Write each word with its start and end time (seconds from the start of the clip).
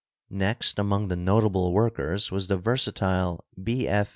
Next 0.31 0.79
among 0.79 1.09
the 1.09 1.15
notable 1.15 1.73
workers 1.73 2.31
was 2.31 2.47
the 2.47 2.57
versatile 2.57 3.45
B. 3.61 3.87
F. 3.87 4.09